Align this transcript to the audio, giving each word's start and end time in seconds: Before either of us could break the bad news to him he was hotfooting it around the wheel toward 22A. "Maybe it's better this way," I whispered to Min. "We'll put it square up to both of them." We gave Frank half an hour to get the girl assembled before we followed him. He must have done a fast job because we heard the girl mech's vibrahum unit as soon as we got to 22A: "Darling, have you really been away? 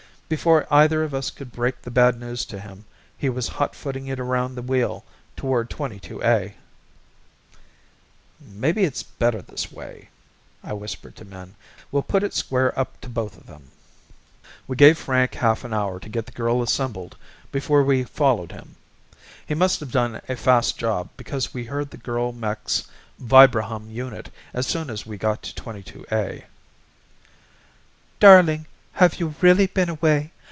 Before 0.31 0.65
either 0.73 1.03
of 1.03 1.13
us 1.13 1.29
could 1.29 1.51
break 1.51 1.81
the 1.81 1.91
bad 1.91 2.17
news 2.17 2.45
to 2.45 2.57
him 2.57 2.85
he 3.17 3.27
was 3.27 3.49
hotfooting 3.49 4.07
it 4.07 4.17
around 4.17 4.55
the 4.55 4.61
wheel 4.61 5.03
toward 5.35 5.69
22A. 5.69 6.53
"Maybe 8.41 8.85
it's 8.85 9.03
better 9.03 9.41
this 9.41 9.73
way," 9.73 10.07
I 10.63 10.71
whispered 10.71 11.17
to 11.17 11.25
Min. 11.25 11.55
"We'll 11.91 12.01
put 12.01 12.23
it 12.23 12.33
square 12.33 12.71
up 12.79 13.01
to 13.01 13.09
both 13.09 13.35
of 13.35 13.45
them." 13.45 13.71
We 14.69 14.77
gave 14.77 14.97
Frank 14.97 15.33
half 15.33 15.65
an 15.65 15.73
hour 15.73 15.99
to 15.99 16.07
get 16.07 16.27
the 16.27 16.31
girl 16.31 16.61
assembled 16.63 17.17
before 17.51 17.83
we 17.83 18.05
followed 18.05 18.53
him. 18.53 18.77
He 19.45 19.53
must 19.53 19.81
have 19.81 19.91
done 19.91 20.21
a 20.29 20.37
fast 20.37 20.77
job 20.77 21.09
because 21.17 21.53
we 21.53 21.65
heard 21.65 21.91
the 21.91 21.97
girl 21.97 22.31
mech's 22.31 22.85
vibrahum 23.19 23.89
unit 23.91 24.31
as 24.53 24.65
soon 24.65 24.89
as 24.89 25.05
we 25.05 25.17
got 25.17 25.43
to 25.43 25.55
22A: 25.61 26.45
"Darling, 28.21 28.65
have 28.95 29.21
you 29.21 29.33
really 29.41 29.65
been 29.67 29.87
away? 29.89 30.31